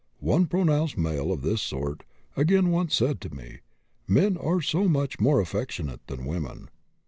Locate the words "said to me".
2.95-3.59